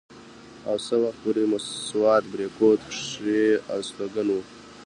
او 0.69 0.75
څه 0.85 0.95
وخته 1.03 1.19
پورې 1.21 1.43
سوات 1.89 2.23
بريکوت 2.31 2.79
کښې 2.91 3.41
استوګن 3.75 4.27
وو 4.31 4.41